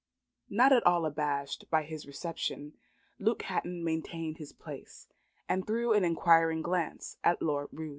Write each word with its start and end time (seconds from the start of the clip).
Not 0.49 0.73
at 0.73 0.83
all 0.83 1.05
abashed 1.05 1.69
by 1.69 1.85
this 1.87 2.07
reception, 2.07 2.73
Luke 3.19 3.43
Hatton 3.43 3.83
maintained 3.83 4.39
his 4.39 4.51
place, 4.51 5.05
and 5.47 5.67
threw 5.67 5.93
an 5.93 6.03
inquiring 6.03 6.63
glance 6.63 7.17
at 7.23 7.39
Lord 7.39 7.67
Roos. 7.71 7.89